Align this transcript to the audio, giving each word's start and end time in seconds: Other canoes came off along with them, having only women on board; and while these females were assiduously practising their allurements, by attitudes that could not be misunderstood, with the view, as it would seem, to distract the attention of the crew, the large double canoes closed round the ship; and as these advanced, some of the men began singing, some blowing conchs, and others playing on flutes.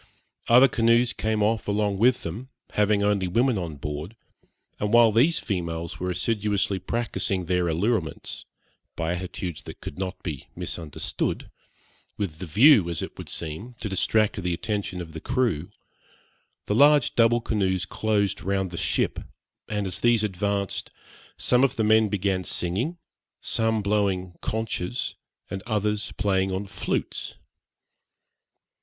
Other 0.47 0.67
canoes 0.67 1.13
came 1.13 1.43
off 1.43 1.67
along 1.67 1.99
with 1.99 2.23
them, 2.23 2.49
having 2.71 3.03
only 3.03 3.27
women 3.27 3.59
on 3.59 3.75
board; 3.75 4.15
and 4.79 4.91
while 4.91 5.11
these 5.11 5.37
females 5.37 5.99
were 5.99 6.09
assiduously 6.09 6.79
practising 6.79 7.45
their 7.45 7.67
allurements, 7.67 8.45
by 8.95 9.13
attitudes 9.13 9.61
that 9.61 9.79
could 9.79 9.99
not 9.99 10.23
be 10.23 10.47
misunderstood, 10.55 11.51
with 12.17 12.39
the 12.39 12.47
view, 12.47 12.89
as 12.89 13.03
it 13.03 13.15
would 13.19 13.29
seem, 13.29 13.75
to 13.75 13.87
distract 13.87 14.41
the 14.41 14.55
attention 14.55 15.01
of 15.01 15.11
the 15.13 15.21
crew, 15.21 15.69
the 16.65 16.73
large 16.73 17.13
double 17.13 17.39
canoes 17.39 17.85
closed 17.85 18.41
round 18.41 18.71
the 18.71 18.77
ship; 18.77 19.19
and 19.69 19.85
as 19.85 19.99
these 20.01 20.23
advanced, 20.23 20.89
some 21.37 21.63
of 21.63 21.75
the 21.75 21.83
men 21.83 22.09
began 22.09 22.43
singing, 22.43 22.97
some 23.39 23.83
blowing 23.83 24.33
conchs, 24.41 25.13
and 25.51 25.61
others 25.67 26.11
playing 26.13 26.51
on 26.51 26.65
flutes. 26.65 27.35